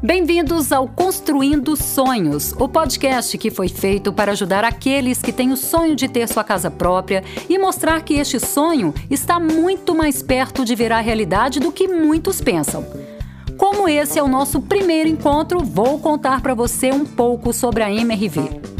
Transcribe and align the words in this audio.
Bem-vindos 0.00 0.70
ao 0.70 0.86
Construindo 0.86 1.74
Sonhos, 1.74 2.52
o 2.60 2.68
podcast 2.68 3.36
que 3.36 3.50
foi 3.50 3.68
feito 3.68 4.12
para 4.12 4.30
ajudar 4.30 4.62
aqueles 4.62 5.20
que 5.20 5.32
têm 5.32 5.50
o 5.50 5.56
sonho 5.56 5.96
de 5.96 6.06
ter 6.06 6.28
sua 6.28 6.44
casa 6.44 6.70
própria 6.70 7.24
e 7.48 7.58
mostrar 7.58 8.02
que 8.02 8.14
este 8.14 8.38
sonho 8.38 8.94
está 9.10 9.40
muito 9.40 9.96
mais 9.96 10.22
perto 10.22 10.64
de 10.64 10.76
virar 10.76 11.00
realidade 11.00 11.58
do 11.58 11.72
que 11.72 11.88
muitos 11.88 12.40
pensam. 12.40 12.86
Como 13.58 13.88
esse 13.88 14.16
é 14.16 14.22
o 14.22 14.28
nosso 14.28 14.60
primeiro 14.62 15.08
encontro, 15.08 15.64
vou 15.64 15.98
contar 15.98 16.40
para 16.40 16.54
você 16.54 16.92
um 16.92 17.04
pouco 17.04 17.52
sobre 17.52 17.82
a 17.82 17.92
MRV. 17.92 18.75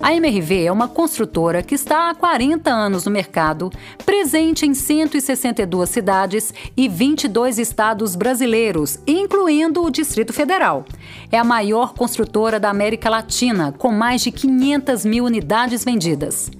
A 0.00 0.14
MRV 0.14 0.64
é 0.64 0.72
uma 0.72 0.88
construtora 0.88 1.62
que 1.62 1.74
está 1.74 2.10
há 2.10 2.14
40 2.14 2.70
anos 2.70 3.06
no 3.06 3.10
mercado, 3.10 3.72
presente 4.04 4.66
em 4.66 4.74
162 4.74 5.88
cidades 5.88 6.52
e 6.76 6.88
22 6.88 7.58
estados 7.58 8.14
brasileiros, 8.14 8.98
incluindo 9.06 9.82
o 9.82 9.90
Distrito 9.90 10.32
Federal. 10.32 10.84
É 11.32 11.38
a 11.38 11.44
maior 11.44 11.94
construtora 11.94 12.60
da 12.60 12.68
América 12.68 13.08
Latina, 13.08 13.74
com 13.76 13.90
mais 13.90 14.20
de 14.20 14.30
500 14.30 15.04
mil 15.04 15.24
unidades 15.24 15.84
vendidas. 15.84 16.50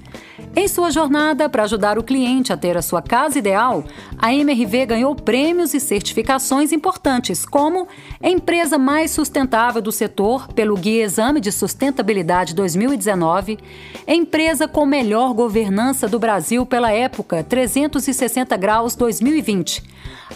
Em 0.59 0.67
sua 0.69 0.91
jornada 0.91 1.51
para 1.51 1.65
ajudar 1.65 1.99
o 1.99 2.03
cliente 2.03 2.51
a 2.51 2.57
ter 2.57 2.79
a 2.79 2.83
sua 2.83 3.03
casa 3.03 3.39
ideal, 3.39 3.85
a 4.17 4.33
MRV 4.33 4.87
ganhou 4.87 5.15
prêmios 5.15 5.75
e 5.75 5.79
certificações 5.79 6.73
importantes, 6.73 7.45
como 7.45 7.87
Empresa 8.23 8.79
Mais 8.79 9.11
Sustentável 9.11 9.83
do 9.83 9.93
Setor 9.93 10.49
pelo 10.55 10.75
Guia 10.75 11.05
Exame 11.05 11.43
de 11.43 11.53
Sustentabilidade 11.53 12.55
2019, 12.55 13.59
Empresa 14.09 14.67
com 14.67 14.87
Melhor 14.87 15.35
Governança 15.35 16.09
do 16.09 16.19
Brasil 16.19 16.65
pela 16.65 16.91
época 16.91 17.45
360 17.45 18.57
Graus 18.57 18.97
2020. 18.97 19.83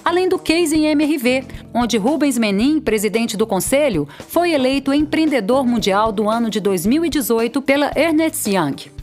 Além 0.04 0.28
do 0.28 0.38
case 0.38 0.76
em 0.76 0.84
MRV, 0.84 1.46
onde 1.72 1.96
Rubens 1.96 2.36
Menin, 2.36 2.78
presidente 2.78 3.38
do 3.38 3.46
conselho, 3.46 4.06
foi 4.28 4.52
eleito 4.52 4.92
empreendedor 4.92 5.66
mundial 5.66 6.12
do 6.12 6.28
ano 6.28 6.50
de 6.50 6.60
2018 6.60 7.62
pela 7.62 7.90
Ernst 7.96 8.46
Young. 8.46 8.99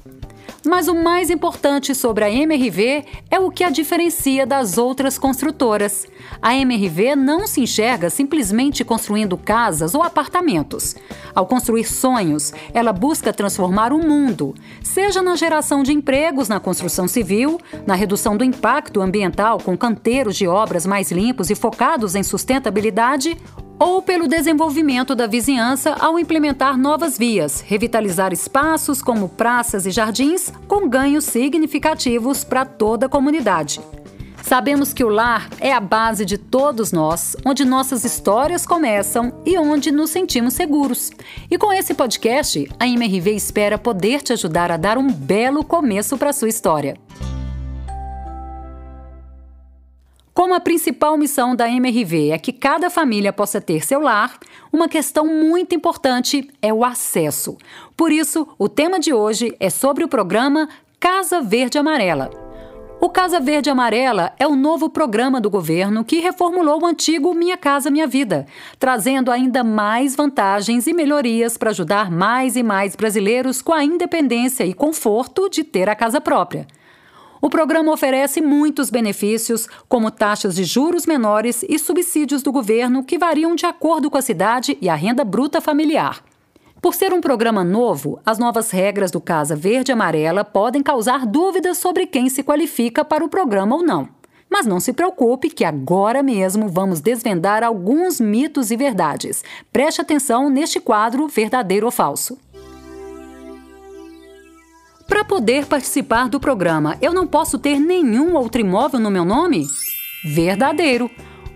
Mas 0.68 0.90
o 0.90 0.96
mais 0.96 1.30
importante 1.30 1.96
sobre 1.96 2.26
a 2.26 2.30
MRV 2.30 3.06
é 3.32 3.40
o 3.40 3.50
que 3.50 3.64
a 3.64 3.70
diferencia 3.70 4.46
das 4.46 4.78
outras 4.78 5.18
construtoras. 5.18 6.06
A 6.42 6.56
MRV 6.56 7.16
não 7.16 7.48
se 7.48 7.62
enxerga 7.62 8.10
simplesmente 8.10 8.84
construindo 8.84 9.38
casas 9.38 9.96
ou 9.96 10.04
apartamentos. 10.04 10.94
Ao 11.34 11.46
construir 11.46 11.86
sonhos, 11.86 12.54
ela 12.74 12.92
busca 12.92 13.32
transformar 13.32 13.94
o 13.94 14.00
mundo, 14.00 14.54
seja 14.84 15.22
na 15.22 15.38
geração 15.38 15.84
de 15.84 15.94
empregos 15.94 16.50
na 16.50 16.60
construção 16.60 17.08
civil, 17.08 17.60
na 17.86 17.96
redução 17.96 18.36
do 18.36 18.44
impacto 18.44 19.02
ambiental 19.02 19.60
com 19.60 19.78
canteiros 19.78 20.36
de 20.36 20.48
obras 20.48 20.86
mais 20.86 21.12
limpos 21.12 21.50
e 21.50 21.56
focados 21.56 22.14
em 22.14 22.24
sustentabilidade, 22.24 23.38
ou 23.80 24.02
pelo 24.02 24.28
desenvolvimento 24.28 25.16
da 25.16 25.28
vizinhança 25.28 25.96
ao 26.00 26.18
implementar 26.18 26.78
novas 26.78 27.18
vias, 27.18 27.62
revitalizar 27.62 28.34
espaços 28.34 29.02
como 29.02 29.30
praças 29.30 29.86
e 29.86 29.92
jardins, 29.92 30.52
com 30.68 30.88
ganhos 30.88 31.26
significativos 31.26 32.44
para 32.44 32.66
toda 32.66 33.06
a 33.06 33.10
comunidade. 33.10 33.80
Sabemos 34.48 34.94
que 34.94 35.04
o 35.04 35.10
lar 35.10 35.50
é 35.60 35.74
a 35.74 35.80
base 35.80 36.24
de 36.24 36.38
todos 36.38 36.94
nós, 36.94 37.36
onde 37.46 37.66
nossas 37.66 38.06
histórias 38.06 38.66
começam 38.66 39.34
e 39.46 39.58
onde 39.58 39.92
nos 39.92 40.10
sentimos 40.10 40.54
seguros. 40.54 41.12
E 41.52 41.58
com 41.58 41.74
esse 41.74 41.94
podcast, 41.94 42.66
a 42.80 42.88
MRV 42.88 43.32
espera 43.32 43.78
poder 43.78 44.22
te 44.22 44.32
ajudar 44.32 44.72
a 44.72 44.78
dar 44.78 44.98
um 44.98 45.12
belo 45.12 45.66
começo 45.66 46.18
para 46.18 46.32
sua 46.32 46.48
história. 46.48 46.96
Como 50.38 50.54
a 50.54 50.60
principal 50.60 51.18
missão 51.18 51.56
da 51.56 51.68
MRV 51.68 52.30
é 52.30 52.38
que 52.38 52.54
cada 52.54 52.92
família 52.92 53.34
possa 53.34 53.60
ter 53.60 53.84
seu 53.84 54.00
lar, 54.00 54.38
uma 54.72 54.88
questão 54.88 55.26
muito 55.26 55.74
importante 55.74 56.48
é 56.62 56.72
o 56.72 56.86
acesso. 56.86 57.58
Por 57.98 58.12
isso, 58.12 58.48
o 58.56 58.70
tema 58.70 59.00
de 59.00 59.12
hoje 59.12 59.56
é 59.60 59.72
sobre 59.72 60.04
o 60.04 60.08
programa 60.08 60.70
Casa 61.00 61.42
Verde 61.42 61.80
Amarela. 61.80 62.30
O 63.02 63.10
Casa 63.10 63.40
Verde 63.40 63.72
Amarela 63.72 64.32
é 64.38 64.46
o 64.46 64.56
novo 64.56 64.92
programa 64.92 65.42
do 65.42 65.50
governo 65.50 66.06
que 66.06 66.20
reformulou 66.20 66.84
o 66.84 66.86
antigo 66.86 67.34
Minha 67.34 67.58
Casa 67.58 67.90
Minha 67.90 68.06
Vida, 68.06 68.46
trazendo 68.78 69.32
ainda 69.32 69.64
mais 69.64 70.16
vantagens 70.16 70.86
e 70.86 70.94
melhorias 70.94 71.58
para 71.58 71.72
ajudar 71.72 72.12
mais 72.12 72.56
e 72.56 72.62
mais 72.62 72.96
brasileiros 72.96 73.60
com 73.60 73.74
a 73.74 73.84
independência 73.84 74.64
e 74.64 74.76
conforto 74.76 75.50
de 75.50 75.64
ter 75.64 75.90
a 75.90 75.96
casa 75.96 76.22
própria. 76.22 76.68
O 77.42 77.50
programa 77.50 77.92
oferece 77.92 78.42
muitos 78.42 78.90
benefícios, 78.90 79.68
como 79.88 80.12
taxas 80.12 80.56
de 80.56 80.64
juros 80.64 81.06
menores 81.06 81.64
e 81.68 81.78
subsídios 81.78 82.42
do 82.42 82.52
governo 82.52 83.04
que 83.04 83.18
variam 83.18 83.56
de 83.56 83.66
acordo 83.66 84.10
com 84.10 84.18
a 84.18 84.22
cidade 84.22 84.78
e 84.82 84.90
a 84.90 84.96
renda 84.96 85.24
bruta 85.24 85.62
familiar. 85.62 86.24
Por 86.82 86.94
ser 86.94 87.14
um 87.14 87.22
programa 87.22 87.64
novo, 87.64 88.20
as 88.26 88.38
novas 88.38 88.72
regras 88.72 89.12
do 89.12 89.20
Casa 89.20 89.56
Verde 89.56 89.92
Amarela 89.92 90.44
podem 90.44 90.84
causar 90.84 91.26
dúvidas 91.26 91.78
sobre 91.78 92.06
quem 92.06 92.30
se 92.30 92.44
qualifica 92.44 93.04
para 93.04 93.26
o 93.26 93.30
programa 93.30 93.76
ou 93.76 93.84
não. 93.84 94.10
Mas 94.50 94.66
não 94.66 94.80
se 94.80 94.94
preocupe, 94.94 95.50
que 95.50 95.66
agora 95.66 96.24
mesmo 96.24 96.70
vamos 96.70 97.02
desvendar 97.02 97.64
alguns 97.64 98.20
mitos 98.22 98.72
e 98.72 98.78
verdades. 98.78 99.44
Preste 99.74 100.02
atenção 100.02 100.50
neste 100.50 100.80
quadro 100.80 101.28
Verdadeiro 101.28 101.86
ou 101.86 101.92
Falso. 101.92 102.38
Para 105.08 105.24
poder 105.24 105.66
participar 105.66 106.28
do 106.28 106.40
programa, 106.40 106.98
eu 107.02 107.14
não 107.14 107.26
posso 107.26 107.58
ter 107.58 107.80
nenhum 107.80 108.36
outro 108.36 108.60
imóvel 108.60 109.00
no 109.00 109.10
meu 109.10 109.24
nome? 109.24 109.66
Verdadeiro. 110.24 111.10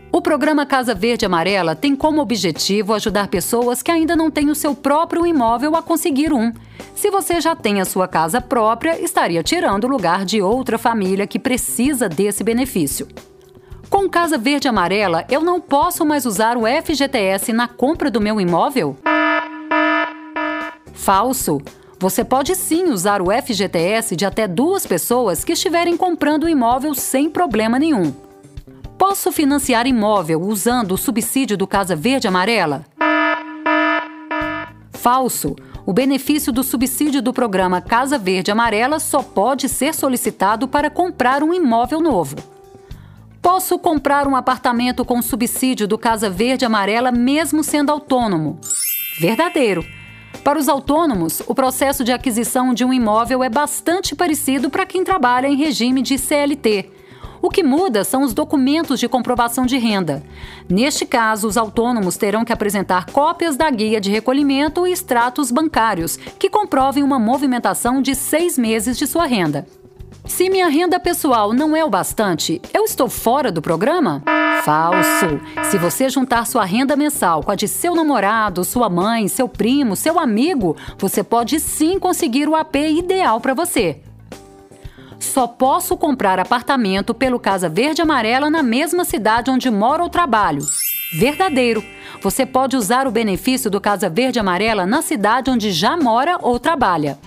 O 0.09 0.21
programa 0.21 0.65
Casa 0.65 0.95
Verde 0.95 1.25
Amarela 1.25 1.75
tem 1.75 1.95
como 1.95 2.21
objetivo 2.21 2.93
ajudar 2.93 3.27
pessoas 3.27 3.81
que 3.81 3.91
ainda 3.91 4.15
não 4.15 4.31
têm 4.31 4.49
o 4.49 4.55
seu 4.55 4.73
próprio 4.73 5.27
imóvel 5.27 5.75
a 5.75 5.81
conseguir 5.81 6.33
um. 6.33 6.51
Se 6.95 7.09
você 7.09 7.41
já 7.41 7.55
tem 7.55 7.81
a 7.81 7.85
sua 7.85 8.07
casa 8.07 8.39
própria, 8.39 8.99
estaria 9.01 9.43
tirando 9.43 9.83
o 9.83 9.89
lugar 9.89 10.25
de 10.25 10.41
outra 10.41 10.77
família 10.77 11.27
que 11.27 11.39
precisa 11.39 12.07
desse 12.07 12.43
benefício. 12.43 13.07
Com 13.89 14.09
Casa 14.09 14.37
Verde 14.37 14.69
Amarela, 14.69 15.25
eu 15.29 15.41
não 15.41 15.59
posso 15.59 16.05
mais 16.05 16.25
usar 16.25 16.55
o 16.55 16.63
FGTS 16.65 17.51
na 17.51 17.67
compra 17.67 18.09
do 18.09 18.21
meu 18.21 18.39
imóvel? 18.39 18.95
Falso. 20.93 21.61
Você 22.01 22.25
pode 22.25 22.55
sim 22.55 22.85
usar 22.85 23.21
o 23.21 23.27
FGTS 23.31 24.15
de 24.15 24.25
até 24.25 24.47
duas 24.47 24.87
pessoas 24.87 25.43
que 25.43 25.53
estiverem 25.53 25.95
comprando 25.95 26.45
o 26.45 26.49
imóvel 26.49 26.95
sem 26.95 27.29
problema 27.29 27.77
nenhum. 27.77 28.11
Posso 28.97 29.31
financiar 29.31 29.85
imóvel 29.85 30.41
usando 30.41 30.93
o 30.93 30.97
subsídio 30.97 31.55
do 31.55 31.67
Casa 31.67 31.95
Verde 31.95 32.27
Amarela? 32.27 32.83
Falso. 34.89 35.55
O 35.85 35.93
benefício 35.93 36.51
do 36.51 36.63
subsídio 36.63 37.21
do 37.21 37.31
programa 37.31 37.79
Casa 37.79 38.17
Verde 38.17 38.49
Amarela 38.49 38.99
só 38.99 39.21
pode 39.21 39.69
ser 39.69 39.93
solicitado 39.93 40.67
para 40.67 40.89
comprar 40.89 41.43
um 41.43 41.53
imóvel 41.53 42.01
novo. 42.01 42.35
Posso 43.43 43.77
comprar 43.77 44.27
um 44.27 44.35
apartamento 44.35 45.05
com 45.05 45.21
subsídio 45.21 45.87
do 45.87 45.99
Casa 45.99 46.31
Verde 46.31 46.65
Amarela 46.65 47.11
mesmo 47.11 47.63
sendo 47.63 47.91
autônomo? 47.91 48.59
Verdadeiro. 49.19 50.00
Para 50.43 50.57
os 50.57 50.67
autônomos, 50.67 51.41
o 51.45 51.53
processo 51.53 52.03
de 52.03 52.11
aquisição 52.11 52.73
de 52.73 52.83
um 52.83 52.91
imóvel 52.91 53.43
é 53.43 53.49
bastante 53.49 54.15
parecido 54.15 54.71
para 54.71 54.87
quem 54.87 55.03
trabalha 55.03 55.47
em 55.47 55.55
regime 55.55 56.01
de 56.01 56.17
CLT. 56.17 56.89
O 57.43 57.49
que 57.49 57.63
muda 57.63 58.03
são 58.03 58.23
os 58.23 58.33
documentos 58.33 58.99
de 58.99 59.07
comprovação 59.07 59.65
de 59.65 59.77
renda. 59.77 60.23
Neste 60.67 61.05
caso, 61.05 61.47
os 61.47 61.57
autônomos 61.57 62.17
terão 62.17 62.43
que 62.43 62.53
apresentar 62.53 63.05
cópias 63.07 63.55
da 63.55 63.69
guia 63.69 64.01
de 64.01 64.11
recolhimento 64.11 64.87
e 64.87 64.91
extratos 64.91 65.51
bancários, 65.51 66.17
que 66.17 66.49
comprovem 66.49 67.03
uma 67.03 67.19
movimentação 67.19 68.01
de 68.01 68.15
seis 68.15 68.57
meses 68.57 68.97
de 68.97 69.05
sua 69.05 69.25
renda. 69.25 69.67
Se 70.31 70.49
minha 70.49 70.69
renda 70.69 70.97
pessoal 70.97 71.51
não 71.51 71.75
é 71.75 71.83
o 71.83 71.89
bastante, 71.89 72.61
eu 72.73 72.85
estou 72.85 73.09
fora 73.09 73.51
do 73.51 73.61
programa? 73.61 74.23
Falso! 74.63 75.41
Se 75.69 75.77
você 75.77 76.09
juntar 76.09 76.47
sua 76.47 76.63
renda 76.63 76.95
mensal 76.95 77.43
com 77.43 77.51
a 77.51 77.55
de 77.55 77.67
seu 77.67 77.93
namorado, 77.93 78.63
sua 78.63 78.89
mãe, 78.89 79.27
seu 79.27 79.49
primo, 79.49 79.93
seu 79.93 80.17
amigo, 80.17 80.77
você 80.97 81.21
pode 81.21 81.59
sim 81.59 81.99
conseguir 81.99 82.47
o 82.47 82.55
AP 82.55 82.75
ideal 82.75 83.41
para 83.41 83.53
você. 83.53 83.99
Só 85.19 85.47
posso 85.47 85.97
comprar 85.97 86.39
apartamento 86.39 87.13
pelo 87.13 87.37
Casa 87.37 87.67
Verde 87.67 88.01
Amarela 88.01 88.49
na 88.49 88.63
mesma 88.63 89.03
cidade 89.03 89.51
onde 89.51 89.69
moro 89.69 90.03
ou 90.03 90.09
trabalho. 90.09 90.65
Verdadeiro! 91.13 91.83
Você 92.23 92.45
pode 92.45 92.77
usar 92.77 93.05
o 93.05 93.11
benefício 93.11 93.69
do 93.69 93.81
Casa 93.81 94.09
Verde 94.09 94.39
Amarela 94.39 94.85
na 94.85 95.01
cidade 95.01 95.51
onde 95.51 95.71
já 95.71 95.97
mora 95.97 96.37
ou 96.41 96.57
trabalha. 96.57 97.19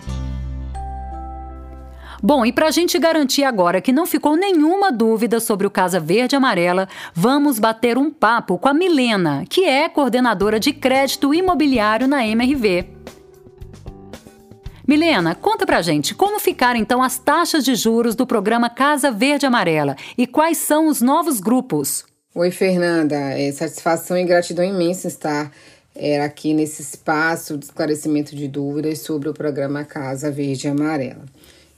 Bom, 2.27 2.47
e 2.47 2.51
para 2.51 2.69
a 2.69 2.71
gente 2.71 2.99
garantir 2.99 3.45
agora 3.45 3.83
que 3.83 3.93
não 3.93 4.07
ficou 4.07 4.35
nenhuma 4.35 4.91
dúvida 4.91 5.39
sobre 5.41 5.67
o 5.67 5.71
Casa 5.71 6.01
Verde 6.01 6.35
Amarela, 6.35 6.89
vamos 7.13 7.59
bater 7.59 7.99
um 7.99 8.11
papo 8.11 8.57
com 8.57 8.67
a 8.67 8.73
Milena, 8.73 9.45
que 9.47 9.67
é 9.67 9.91
coordenadora 9.91 10.59
de 10.59 10.73
crédito 10.73 11.35
imobiliário 11.35 12.09
na 12.09 12.27
MRV. 12.27 12.87
Milena, 14.89 15.35
conta 15.35 15.67
pra 15.67 15.83
gente 15.83 16.15
como 16.15 16.41
ficaram 16.41 16.81
então 16.81 17.03
as 17.03 17.19
taxas 17.19 17.63
de 17.63 17.75
juros 17.75 18.15
do 18.15 18.27
programa 18.27 18.71
Casa 18.71 19.11
Verde 19.11 19.45
Amarela 19.45 19.95
e 20.17 20.27
quais 20.27 20.57
são 20.57 20.89
os 20.89 21.03
novos 21.03 21.41
grupos. 21.41 22.07
Oi, 22.35 22.51
Fernanda. 22.51 23.17
É 23.17 23.53
satisfação 23.53 24.17
e 24.17 24.25
gratidão 24.25 24.65
imensa 24.65 25.09
estar 25.09 25.53
é, 25.95 26.23
aqui 26.23 26.55
nesse 26.55 26.81
espaço 26.81 27.59
de 27.59 27.67
esclarecimento 27.67 28.35
de 28.35 28.49
dúvidas 28.49 29.01
sobre 29.01 29.29
o 29.29 29.35
programa 29.35 29.85
Casa 29.85 30.31
Verde 30.31 30.69
Amarela. 30.69 31.27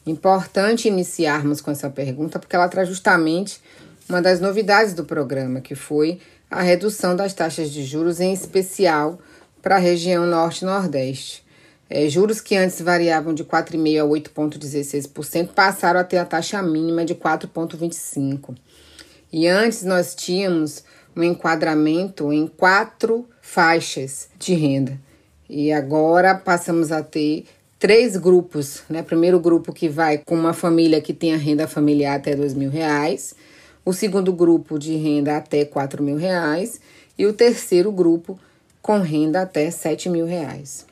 Importante 0.06 0.86
iniciarmos 0.86 1.60
com 1.60 1.70
essa 1.70 1.90
pergunta 1.90 2.38
porque 2.38 2.54
ela 2.54 2.68
traz 2.68 2.88
justamente 2.88 3.60
uma 4.08 4.22
das 4.22 4.38
novidades 4.38 4.94
do 4.94 5.04
programa, 5.04 5.60
que 5.60 5.74
foi 5.74 6.20
a 6.48 6.62
redução 6.62 7.16
das 7.16 7.34
taxas 7.34 7.70
de 7.72 7.84
juros, 7.84 8.20
em 8.20 8.32
especial 8.32 9.18
para 9.60 9.76
a 9.76 9.80
região 9.80 10.24
Norte 10.26 10.62
e 10.62 10.64
Nordeste. 10.64 11.44
É, 11.90 12.08
juros 12.08 12.40
que 12.40 12.56
antes 12.56 12.80
variavam 12.80 13.34
de 13.34 13.44
4,5% 13.44 14.00
a 14.00 14.04
8,16% 14.04 15.48
passaram 15.48 16.00
a 16.00 16.04
ter 16.04 16.18
a 16.18 16.24
taxa 16.24 16.62
mínima 16.62 17.04
de 17.04 17.14
4,25%. 17.14 18.56
E 19.32 19.46
antes 19.48 19.82
nós 19.82 20.14
tínhamos 20.14 20.84
um 21.16 21.22
enquadramento 21.22 22.32
em 22.32 22.46
quatro 22.46 23.28
faixas 23.40 24.28
de 24.38 24.54
renda. 24.54 25.00
E 25.48 25.72
agora 25.72 26.34
passamos 26.34 26.90
a 26.90 27.02
ter 27.02 27.44
três 27.78 28.16
grupos, 28.16 28.82
né? 28.88 29.02
Primeiro 29.02 29.38
grupo 29.38 29.72
que 29.72 29.88
vai 29.88 30.18
com 30.18 30.34
uma 30.34 30.52
família 30.52 31.00
que 31.00 31.12
tem 31.12 31.34
a 31.34 31.38
renda 31.38 31.66
familiar 31.66 32.16
até 32.16 32.34
dois 32.34 32.54
mil 32.54 32.70
reais, 32.70 33.34
o 33.84 33.92
segundo 33.92 34.32
grupo 34.32 34.78
de 34.78 34.96
renda 34.96 35.36
até 35.36 35.64
quatro 35.64 36.02
mil 36.02 36.16
reais 36.16 36.80
e 37.18 37.26
o 37.26 37.32
terceiro 37.32 37.92
grupo 37.92 38.38
com 38.82 39.00
renda 39.00 39.42
até 39.42 39.70
sete 39.70 40.08
mil 40.08 40.26
reais. 40.26 40.86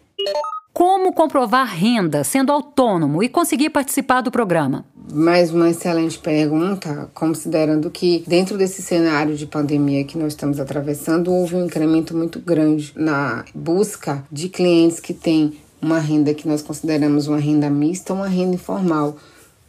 Como 0.72 1.12
comprovar 1.12 1.68
renda 1.68 2.24
sendo 2.24 2.50
autônomo 2.50 3.22
e 3.22 3.28
conseguir 3.28 3.70
participar 3.70 4.22
do 4.22 4.30
programa? 4.32 4.84
Mais 5.12 5.52
uma 5.52 5.70
excelente 5.70 6.18
pergunta, 6.18 7.08
considerando 7.14 7.90
que 7.90 8.24
dentro 8.26 8.58
desse 8.58 8.82
cenário 8.82 9.36
de 9.36 9.46
pandemia 9.46 10.02
que 10.02 10.18
nós 10.18 10.32
estamos 10.32 10.58
atravessando, 10.58 11.32
houve 11.32 11.54
um 11.54 11.66
incremento 11.66 12.16
muito 12.16 12.40
grande 12.40 12.92
na 12.96 13.44
busca 13.54 14.24
de 14.32 14.48
clientes 14.48 14.98
que 14.98 15.14
têm 15.14 15.52
uma 15.84 15.98
renda 15.98 16.32
que 16.32 16.48
nós 16.48 16.62
consideramos 16.62 17.28
uma 17.28 17.38
renda 17.38 17.68
mista, 17.68 18.14
uma 18.14 18.26
renda 18.26 18.54
informal, 18.54 19.16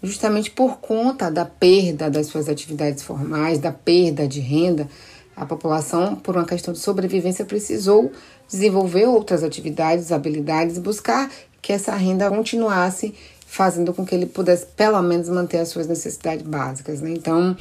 justamente 0.01 0.49
por 0.49 0.77
conta 0.77 1.29
da 1.29 1.43
perda 1.43 2.09
das 2.09 2.27
suas 2.27 2.47
atividades 2.47 3.03
formais, 3.03 3.59
da 3.59 3.71
perda 3.71 4.25
de 4.25 4.39
renda, 4.39 4.87
a 5.35 5.45
população, 5.45 6.15
por 6.15 6.37
uma 6.37 6.45
questão 6.45 6.73
de 6.73 6.79
sobrevivência, 6.79 7.43
precisou 7.43 8.13
desenvolver 8.47 9.05
outras 9.05 9.43
atividades, 9.43 10.13
habilidades, 10.13 10.77
buscar 10.77 11.29
que 11.61 11.73
essa 11.73 11.93
renda 11.93 12.29
continuasse 12.29 13.13
fazendo 13.55 13.93
com 13.93 14.05
que 14.05 14.13
ele 14.13 14.25
pudesse 14.25 14.65
pelo 14.65 15.01
menos 15.01 15.29
manter 15.29 15.59
as 15.59 15.69
suas 15.69 15.87
necessidades 15.87 16.45
básicas. 16.45 16.99
Né? 16.99 17.11
Então, 17.11 17.55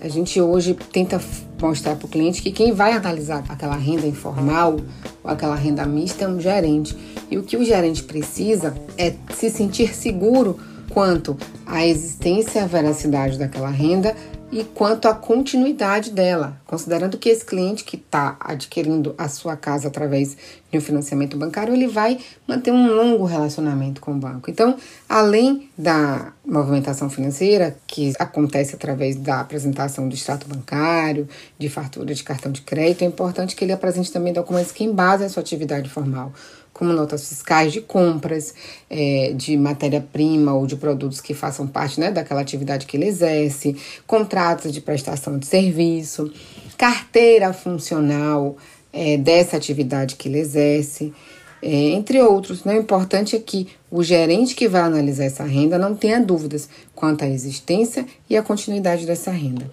a 0.00 0.08
gente 0.08 0.40
hoje 0.40 0.74
tenta 0.90 1.20
mostrar 1.60 1.96
para 1.96 2.06
o 2.06 2.08
cliente 2.08 2.40
que 2.40 2.50
quem 2.50 2.72
vai 2.72 2.92
analisar 2.92 3.44
aquela 3.50 3.76
renda 3.76 4.06
informal 4.06 4.76
ou 5.22 5.30
aquela 5.30 5.54
renda 5.54 5.84
mista 5.84 6.24
é 6.24 6.28
um 6.28 6.40
gerente. 6.40 6.96
E 7.30 7.36
o 7.36 7.42
que 7.42 7.58
o 7.58 7.64
gerente 7.64 8.02
precisa 8.02 8.74
é 8.96 9.12
se 9.34 9.50
sentir 9.50 9.94
seguro 9.94 10.58
quanto 10.88 11.36
à 11.66 11.86
existência 11.86 12.60
e 12.60 12.62
à 12.62 12.66
veracidade 12.66 13.38
daquela 13.38 13.68
renda 13.68 14.16
e 14.54 14.62
quanto 14.62 15.08
à 15.08 15.14
continuidade 15.14 16.12
dela, 16.12 16.56
considerando 16.64 17.18
que 17.18 17.28
esse 17.28 17.44
cliente 17.44 17.82
que 17.82 17.96
está 17.96 18.36
adquirindo 18.38 19.12
a 19.18 19.28
sua 19.28 19.56
casa 19.56 19.88
através 19.88 20.36
de 20.70 20.78
um 20.78 20.80
financiamento 20.80 21.36
bancário, 21.36 21.74
ele 21.74 21.88
vai 21.88 22.20
manter 22.46 22.70
um 22.70 22.86
longo 22.86 23.24
relacionamento 23.24 24.00
com 24.00 24.12
o 24.12 24.16
banco. 24.16 24.48
Então, 24.48 24.76
além 25.08 25.68
da 25.76 26.32
movimentação 26.46 27.10
financeira, 27.10 27.76
que 27.84 28.12
acontece 28.16 28.76
através 28.76 29.16
da 29.16 29.40
apresentação 29.40 30.08
do 30.08 30.14
extrato 30.14 30.46
bancário, 30.46 31.28
de 31.58 31.68
fartura 31.68 32.14
de 32.14 32.22
cartão 32.22 32.52
de 32.52 32.62
crédito, 32.62 33.02
é 33.02 33.06
importante 33.06 33.56
que 33.56 33.64
ele 33.64 33.72
apresente 33.72 34.12
também 34.12 34.32
documentos 34.32 34.70
que 34.70 34.84
embasem 34.84 35.26
a 35.26 35.30
sua 35.30 35.40
atividade 35.40 35.90
formal 35.90 36.32
como 36.74 36.92
notas 36.92 37.28
fiscais 37.28 37.72
de 37.72 37.80
compras 37.80 38.52
é, 38.90 39.32
de 39.34 39.56
matéria-prima 39.56 40.52
ou 40.52 40.66
de 40.66 40.76
produtos 40.76 41.20
que 41.20 41.32
façam 41.32 41.66
parte 41.66 42.00
né, 42.00 42.10
daquela 42.10 42.40
atividade 42.40 42.84
que 42.84 42.96
ele 42.96 43.06
exerce, 43.06 43.76
contratos 44.06 44.72
de 44.72 44.80
prestação 44.80 45.38
de 45.38 45.46
serviço, 45.46 46.30
carteira 46.76 47.52
funcional 47.52 48.56
é, 48.92 49.16
dessa 49.16 49.56
atividade 49.56 50.16
que 50.16 50.28
ele 50.28 50.40
exerce. 50.40 51.14
É, 51.62 51.70
entre 51.70 52.20
outros, 52.20 52.64
né? 52.64 52.74
o 52.74 52.80
importante 52.80 53.34
é 53.36 53.38
que 53.38 53.68
o 53.90 54.02
gerente 54.02 54.54
que 54.54 54.68
vai 54.68 54.82
analisar 54.82 55.24
essa 55.24 55.44
renda 55.44 55.78
não 55.78 55.94
tenha 55.94 56.20
dúvidas 56.20 56.68
quanto 56.94 57.24
à 57.24 57.28
existência 57.28 58.04
e 58.28 58.36
à 58.36 58.42
continuidade 58.42 59.06
dessa 59.06 59.30
renda. 59.30 59.70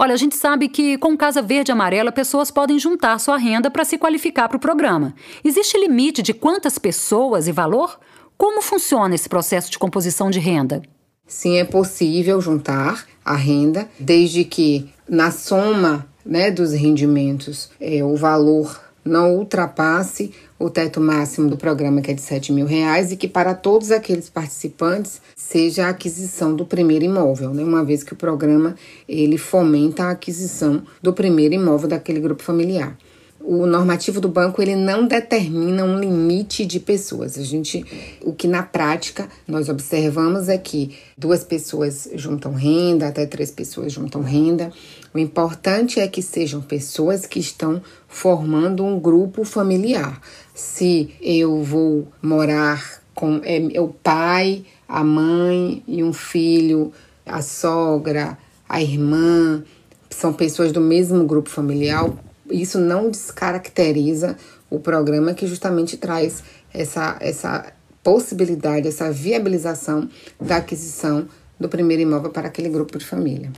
Olha, 0.00 0.14
a 0.14 0.16
gente 0.16 0.36
sabe 0.36 0.68
que 0.68 0.96
com 0.96 1.16
Casa 1.16 1.42
Verde 1.42 1.72
Amarela 1.72 2.12
pessoas 2.12 2.52
podem 2.52 2.78
juntar 2.78 3.18
sua 3.18 3.36
renda 3.36 3.68
para 3.68 3.84
se 3.84 3.98
qualificar 3.98 4.48
para 4.48 4.56
o 4.56 4.60
programa. 4.60 5.12
Existe 5.42 5.76
limite 5.76 6.22
de 6.22 6.32
quantas 6.32 6.78
pessoas 6.78 7.48
e 7.48 7.52
valor? 7.52 7.98
Como 8.36 8.62
funciona 8.62 9.16
esse 9.16 9.28
processo 9.28 9.72
de 9.72 9.76
composição 9.76 10.30
de 10.30 10.38
renda? 10.38 10.80
Sim, 11.26 11.58
é 11.58 11.64
possível 11.64 12.40
juntar 12.40 13.04
a 13.24 13.34
renda, 13.34 13.88
desde 13.98 14.44
que 14.44 14.88
na 15.08 15.32
soma 15.32 16.06
né, 16.24 16.48
dos 16.48 16.72
rendimentos 16.72 17.68
é, 17.80 18.04
o 18.04 18.14
valor 18.14 18.80
não 19.08 19.34
ultrapasse 19.34 20.32
o 20.58 20.68
teto 20.68 21.00
máximo 21.00 21.48
do 21.48 21.56
programa, 21.56 22.00
que 22.00 22.10
é 22.10 22.14
de 22.14 22.20
7 22.20 22.52
mil 22.52 22.66
reais, 22.66 23.10
e 23.10 23.16
que 23.16 23.26
para 23.26 23.54
todos 23.54 23.90
aqueles 23.90 24.28
participantes 24.28 25.20
seja 25.34 25.86
a 25.86 25.90
aquisição 25.90 26.54
do 26.54 26.64
primeiro 26.64 27.04
imóvel, 27.04 27.54
né? 27.54 27.62
uma 27.62 27.84
vez 27.84 28.02
que 28.02 28.12
o 28.12 28.16
programa 28.16 28.74
ele 29.08 29.38
fomenta 29.38 30.04
a 30.04 30.10
aquisição 30.10 30.82
do 31.02 31.12
primeiro 31.12 31.54
imóvel 31.54 31.88
daquele 31.88 32.20
grupo 32.20 32.42
familiar 32.42 32.96
o 33.40 33.66
normativo 33.66 34.20
do 34.20 34.28
banco 34.28 34.60
ele 34.60 34.76
não 34.76 35.06
determina 35.06 35.84
um 35.84 35.98
limite 35.98 36.66
de 36.66 36.78
pessoas. 36.78 37.38
A 37.38 37.42
gente, 37.42 37.84
o 38.22 38.32
que 38.32 38.46
na 38.46 38.62
prática 38.62 39.28
nós 39.46 39.68
observamos 39.68 40.48
é 40.48 40.58
que 40.58 40.96
duas 41.16 41.44
pessoas 41.44 42.08
juntam 42.14 42.52
renda, 42.52 43.08
até 43.08 43.24
três 43.26 43.50
pessoas 43.50 43.92
juntam 43.92 44.22
renda. 44.22 44.72
O 45.14 45.18
importante 45.18 45.98
é 45.98 46.06
que 46.08 46.20
sejam 46.20 46.60
pessoas 46.60 47.26
que 47.26 47.38
estão 47.38 47.80
formando 48.06 48.84
um 48.84 48.98
grupo 48.98 49.44
familiar. 49.44 50.20
Se 50.54 51.10
eu 51.20 51.62
vou 51.62 52.08
morar 52.20 53.02
com 53.14 53.40
é, 53.44 53.80
o 53.80 53.88
pai, 53.88 54.64
a 54.86 55.02
mãe 55.02 55.82
e 55.86 56.04
um 56.04 56.12
filho, 56.12 56.92
a 57.24 57.40
sogra, 57.40 58.36
a 58.68 58.82
irmã, 58.82 59.62
são 60.10 60.32
pessoas 60.32 60.72
do 60.72 60.80
mesmo 60.80 61.24
grupo 61.24 61.48
familiar, 61.48 62.10
isso 62.50 62.78
não 62.78 63.10
descaracteriza 63.10 64.36
o 64.70 64.78
programa 64.78 65.34
que 65.34 65.46
justamente 65.46 65.96
traz 65.96 66.44
essa, 66.72 67.16
essa 67.20 67.72
possibilidade, 68.02 68.88
essa 68.88 69.10
viabilização 69.10 70.08
da 70.40 70.56
aquisição 70.56 71.28
do 71.58 71.68
primeiro 71.68 72.02
imóvel 72.02 72.30
para 72.30 72.48
aquele 72.48 72.68
grupo 72.68 72.98
de 72.98 73.04
família. 73.04 73.52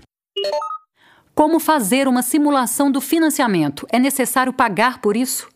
Como 1.34 1.60
fazer 1.60 2.08
uma 2.08 2.22
simulação 2.22 2.90
do 2.90 3.00
financiamento? 3.00 3.86
É 3.90 3.98
necessário 3.98 4.52
pagar 4.52 5.00
por 5.00 5.16
isso? 5.16 5.48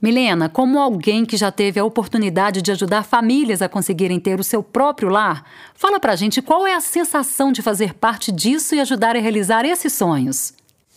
Milena, 0.02 0.50
como 0.50 0.80
alguém 0.80 1.24
que 1.24 1.38
já 1.38 1.52
teve 1.52 1.80
a 1.80 1.86
oportunidade 1.86 2.60
de 2.64 2.72
ajudar 2.72 3.04
famílias 3.04 3.62
a 3.62 3.70
conseguirem 3.70 4.20
ter 4.20 4.40
o 4.40 4.44
seu 4.44 4.64
próprio 4.64 5.10
lar, 5.10 5.46
fala 5.76 6.00
pra 6.00 6.16
gente 6.16 6.42
qual 6.42 6.66
é 6.66 6.74
a 6.74 6.82
sensação 6.82 7.52
de 7.52 7.62
fazer 7.62 7.94
parte 7.94 8.32
disso 8.32 8.74
e 8.74 8.80
ajudar 8.80 9.16
a 9.16 9.20
realizar 9.20 9.64
esses 9.64 9.94
sonhos. 9.94 10.54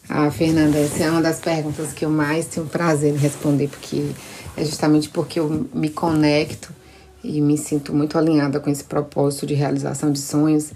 Ah, 0.09 0.31
Fernanda, 0.31 0.79
essa 0.79 1.05
é 1.05 1.11
uma 1.11 1.21
das 1.21 1.39
perguntas 1.39 1.93
que 1.93 2.07
eu 2.07 2.09
mais 2.09 2.47
tenho 2.47 2.67
prazer 2.67 3.15
em 3.15 3.19
responder, 3.19 3.69
porque 3.69 4.11
é 4.57 4.65
justamente 4.65 5.11
porque 5.11 5.39
eu 5.39 5.69
me 5.75 5.91
conecto 5.91 6.73
e 7.23 7.43
me 7.43 7.59
sinto 7.59 7.95
muito 7.95 8.17
alinhada 8.17 8.59
com 8.59 8.71
esse 8.71 8.85
propósito 8.85 9.47
de 9.47 9.53
realização 9.53 10.11
de 10.11 10.19
sonhos, 10.19 10.73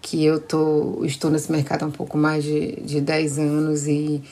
que 0.00 0.24
eu 0.24 0.38
tô, 0.38 1.04
estou 1.04 1.32
nesse 1.32 1.50
mercado 1.50 1.82
há 1.82 1.86
um 1.86 1.92
pouco 1.92 2.16
mais 2.16 2.44
de, 2.44 2.76
de 2.80 3.00
10 3.00 3.40
anos 3.40 3.88
e 3.88 4.22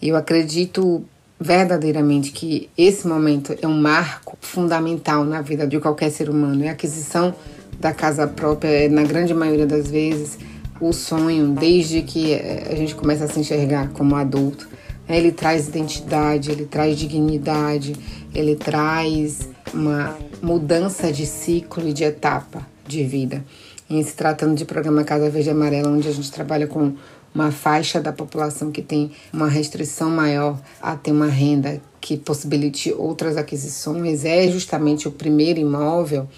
eu 0.00 0.14
acredito 0.14 1.02
verdadeiramente 1.42 2.30
que 2.32 2.70
esse 2.78 3.06
momento 3.06 3.54
é 3.60 3.66
um 3.66 3.80
marco 3.80 4.36
fundamental 4.40 5.24
na 5.24 5.40
vida 5.40 5.66
de 5.66 5.78
qualquer 5.80 6.10
ser 6.10 6.30
humano. 6.30 6.64
E 6.64 6.68
a 6.68 6.72
aquisição 6.72 7.34
da 7.78 7.92
casa 7.92 8.26
própria 8.26 8.68
é, 8.68 8.88
na 8.88 9.02
grande 9.02 9.34
maioria 9.34 9.66
das 9.66 9.90
vezes, 9.90 10.38
o 10.80 10.92
sonho, 10.92 11.52
desde 11.52 12.02
que 12.02 12.32
eh, 12.32 12.68
a 12.70 12.74
gente 12.74 12.94
começa 12.94 13.24
a 13.24 13.28
se 13.28 13.38
enxergar 13.38 13.88
como 13.90 14.16
adulto. 14.16 14.68
Ele 15.08 15.30
traz 15.30 15.68
identidade, 15.68 16.50
ele 16.50 16.64
traz 16.64 16.96
dignidade, 16.96 17.94
ele 18.34 18.56
traz 18.56 19.48
uma 19.72 20.16
mudança 20.40 21.12
de 21.12 21.26
ciclo 21.26 21.88
e 21.88 21.92
de 21.92 22.04
etapa 22.04 22.66
de 22.86 23.04
vida. 23.04 23.44
Em 23.88 24.02
se 24.02 24.14
tratando 24.14 24.54
de 24.54 24.64
programa 24.64 25.04
Casa 25.04 25.28
Verde 25.28 25.48
e 25.48 25.52
Amarela, 25.52 25.88
onde 25.88 26.08
a 26.08 26.12
gente 26.12 26.30
trabalha 26.30 26.66
com 26.66 26.94
uma 27.34 27.50
faixa 27.50 28.00
da 28.00 28.12
população 28.12 28.70
que 28.70 28.82
tem 28.82 29.12
uma 29.32 29.48
restrição 29.48 30.10
maior 30.10 30.60
a 30.80 30.96
ter 30.96 31.12
uma 31.12 31.26
renda 31.26 31.80
que 32.00 32.16
possibilite 32.16 32.92
outras 32.92 33.36
aquisições, 33.36 34.24
é 34.24 34.48
justamente 34.48 35.06
o 35.06 35.12
primeiro 35.12 35.60
imóvel, 35.60 36.28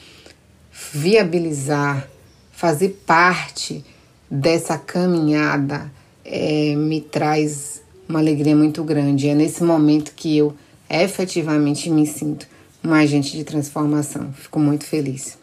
viabilizar, 0.92 2.08
fazer 2.52 3.00
parte 3.06 3.84
dessa 4.30 4.76
caminhada 4.76 5.90
é, 6.24 6.74
me 6.76 7.00
traz 7.00 7.82
uma 8.08 8.18
alegria 8.18 8.54
muito 8.54 8.84
grande. 8.84 9.28
É 9.28 9.34
nesse 9.34 9.62
momento 9.62 10.12
que 10.14 10.36
eu 10.36 10.54
efetivamente 10.88 11.90
me 11.90 12.06
sinto 12.06 12.46
um 12.82 12.92
agente 12.92 13.36
de 13.36 13.44
transformação. 13.44 14.32
Fico 14.32 14.58
muito 14.58 14.84
feliz. 14.84 15.38